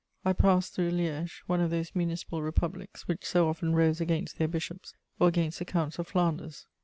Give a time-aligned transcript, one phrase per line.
[0.25, 4.47] I passed through Liège, one of those municipal republics which so often rose against their
[4.47, 6.65] bishops or against the Counts of Flanders.